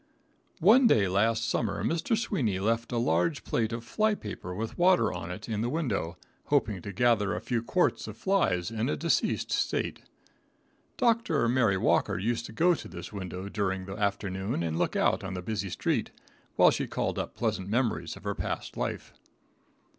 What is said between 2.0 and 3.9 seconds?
Sweeney left a large plate of